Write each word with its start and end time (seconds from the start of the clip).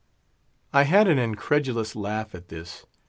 I 0.73 0.81
had 0.85 1.07
an 1.07 1.19
incredulous 1.19 1.95
laugh 1.95 2.33
at 2.33 2.47
this. 2.47 2.87